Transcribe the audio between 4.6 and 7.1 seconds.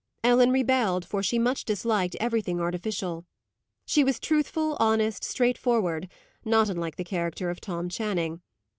honest, straightforward; not unlike the